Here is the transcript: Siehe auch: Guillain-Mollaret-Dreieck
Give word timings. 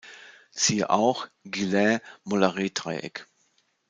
Siehe 0.49 0.89
auch: 0.89 1.27
Guillain-Mollaret-Dreieck 1.45 3.27